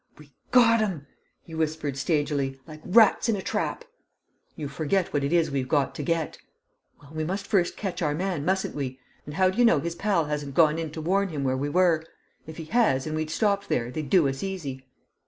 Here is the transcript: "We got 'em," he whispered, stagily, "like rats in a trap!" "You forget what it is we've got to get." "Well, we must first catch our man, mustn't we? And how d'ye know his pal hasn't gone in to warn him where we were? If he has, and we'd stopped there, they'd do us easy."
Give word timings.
"We 0.17 0.33
got 0.49 0.81
'em," 0.81 1.05
he 1.43 1.53
whispered, 1.53 1.95
stagily, 1.95 2.59
"like 2.65 2.81
rats 2.83 3.29
in 3.29 3.35
a 3.35 3.41
trap!" 3.43 3.85
"You 4.55 4.67
forget 4.67 5.13
what 5.13 5.23
it 5.23 5.31
is 5.31 5.51
we've 5.51 5.67
got 5.67 5.93
to 5.93 6.01
get." 6.01 6.39
"Well, 6.99 7.11
we 7.13 7.23
must 7.23 7.45
first 7.45 7.77
catch 7.77 8.01
our 8.01 8.15
man, 8.15 8.43
mustn't 8.43 8.73
we? 8.73 8.99
And 9.27 9.35
how 9.35 9.51
d'ye 9.51 9.63
know 9.63 9.79
his 9.79 9.93
pal 9.93 10.25
hasn't 10.25 10.55
gone 10.55 10.79
in 10.79 10.89
to 10.93 11.01
warn 11.01 11.29
him 11.29 11.43
where 11.43 11.55
we 11.55 11.69
were? 11.69 12.03
If 12.47 12.57
he 12.57 12.65
has, 12.65 13.05
and 13.05 13.15
we'd 13.15 13.29
stopped 13.29 13.69
there, 13.69 13.91
they'd 13.91 14.09
do 14.09 14.27
us 14.27 14.41
easy." 14.41 14.87